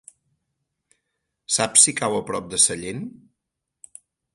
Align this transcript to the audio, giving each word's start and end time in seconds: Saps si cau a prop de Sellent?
Saps 1.57 1.85
si 1.87 1.95
cau 2.01 2.19
a 2.23 2.25
prop 2.33 2.51
de 2.55 2.65
Sellent? 2.67 3.07